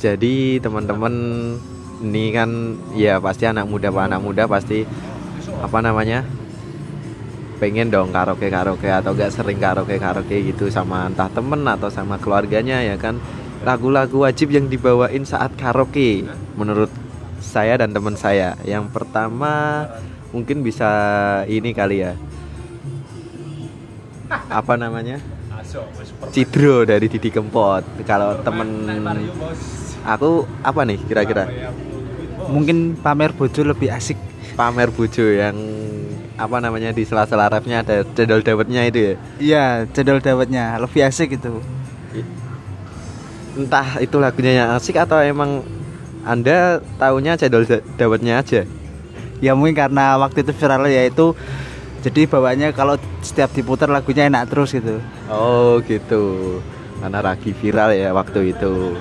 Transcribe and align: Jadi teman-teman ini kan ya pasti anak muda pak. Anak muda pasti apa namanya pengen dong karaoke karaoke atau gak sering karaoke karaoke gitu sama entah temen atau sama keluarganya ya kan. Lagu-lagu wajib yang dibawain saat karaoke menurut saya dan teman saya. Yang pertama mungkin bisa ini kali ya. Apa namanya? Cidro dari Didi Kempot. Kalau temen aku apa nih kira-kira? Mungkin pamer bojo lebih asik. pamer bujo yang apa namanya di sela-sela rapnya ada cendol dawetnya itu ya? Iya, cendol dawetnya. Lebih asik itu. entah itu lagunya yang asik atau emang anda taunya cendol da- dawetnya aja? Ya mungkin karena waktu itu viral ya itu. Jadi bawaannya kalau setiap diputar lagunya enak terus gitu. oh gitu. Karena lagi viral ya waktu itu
Jadi 0.00 0.56
teman-teman 0.64 1.12
ini 2.00 2.32
kan 2.32 2.48
ya 2.96 3.20
pasti 3.20 3.44
anak 3.44 3.68
muda 3.68 3.92
pak. 3.92 4.08
Anak 4.08 4.20
muda 4.24 4.48
pasti 4.48 4.88
apa 5.60 5.78
namanya 5.84 6.24
pengen 7.60 7.92
dong 7.92 8.08
karaoke 8.08 8.48
karaoke 8.48 8.88
atau 8.88 9.12
gak 9.12 9.28
sering 9.28 9.60
karaoke 9.60 10.00
karaoke 10.00 10.40
gitu 10.48 10.72
sama 10.72 11.04
entah 11.04 11.28
temen 11.28 11.60
atau 11.68 11.92
sama 11.92 12.16
keluarganya 12.16 12.80
ya 12.80 12.96
kan. 12.96 13.20
Lagu-lagu 13.60 14.24
wajib 14.24 14.56
yang 14.56 14.72
dibawain 14.72 15.28
saat 15.28 15.52
karaoke 15.60 16.24
menurut 16.56 16.88
saya 17.44 17.76
dan 17.76 17.92
teman 17.92 18.16
saya. 18.16 18.56
Yang 18.64 18.88
pertama 18.96 19.84
mungkin 20.32 20.64
bisa 20.64 20.88
ini 21.44 21.76
kali 21.76 22.08
ya. 22.08 22.16
Apa 24.48 24.80
namanya? 24.80 25.20
Cidro 26.32 26.88
dari 26.88 27.04
Didi 27.12 27.28
Kempot. 27.28 27.84
Kalau 28.08 28.40
temen 28.40 28.88
aku 30.04 30.44
apa 30.62 30.80
nih 30.84 30.98
kira-kira? 31.04 31.48
Mungkin 32.50 32.98
pamer 32.98 33.30
bojo 33.32 33.60
lebih 33.62 33.90
asik. 33.92 34.18
pamer 34.58 34.90
bujo 34.92 35.24
yang 35.24 35.56
apa 36.36 36.56
namanya 36.58 36.92
di 36.92 37.04
sela-sela 37.04 37.48
rapnya 37.48 37.80
ada 37.80 38.04
cendol 38.12 38.40
dawetnya 38.40 38.84
itu 38.84 38.98
ya? 38.98 39.14
Iya, 39.38 39.64
cendol 39.92 40.20
dawetnya. 40.20 40.76
Lebih 40.76 41.06
asik 41.06 41.36
itu. 41.36 41.60
entah 43.50 43.98
itu 43.98 44.16
lagunya 44.22 44.62
yang 44.62 44.68
asik 44.78 44.94
atau 44.94 45.18
emang 45.18 45.66
anda 46.22 46.78
taunya 46.96 47.34
cendol 47.34 47.66
da- 47.66 47.82
dawetnya 47.96 48.40
aja? 48.40 48.62
Ya 49.40 49.56
mungkin 49.56 49.74
karena 49.74 50.16
waktu 50.20 50.44
itu 50.44 50.52
viral 50.52 50.84
ya 50.86 51.08
itu. 51.08 51.32
Jadi 52.00 52.24
bawaannya 52.24 52.72
kalau 52.72 52.96
setiap 53.20 53.52
diputar 53.52 53.92
lagunya 53.92 54.24
enak 54.24 54.48
terus 54.48 54.72
gitu. 54.72 55.00
oh 55.28 55.80
gitu. 55.84 56.56
Karena 57.00 57.20
lagi 57.20 57.52
viral 57.52 57.92
ya 57.92 58.12
waktu 58.12 58.52
itu 58.56 58.96